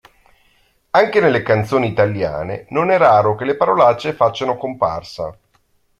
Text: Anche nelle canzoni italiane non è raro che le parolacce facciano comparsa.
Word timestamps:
Anche 0.89 1.19
nelle 1.19 1.43
canzoni 1.43 1.87
italiane 1.89 2.65
non 2.69 2.89
è 2.89 2.97
raro 2.97 3.35
che 3.35 3.45
le 3.45 3.55
parolacce 3.55 4.13
facciano 4.13 4.57
comparsa. 4.57 5.37